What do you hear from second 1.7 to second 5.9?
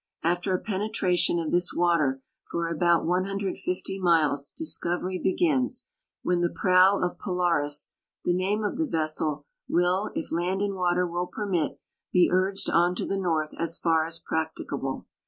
water for about 150 miles discovery begins,